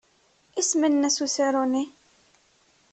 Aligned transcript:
Isem-nnes 0.59 1.17
usaru-nni? 1.25 1.83